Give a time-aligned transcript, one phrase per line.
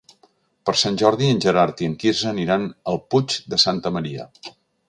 [0.69, 4.31] Per Sant Jordi en Gerard i en Quirze aniran al Puig de Santa Maria.